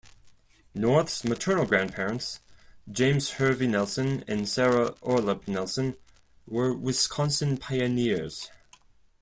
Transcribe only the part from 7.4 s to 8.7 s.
pioneers.